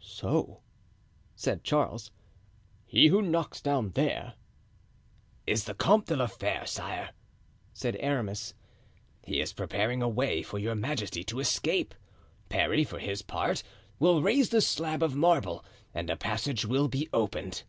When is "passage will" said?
16.16-16.88